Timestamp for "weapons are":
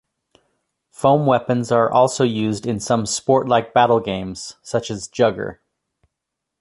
1.27-1.91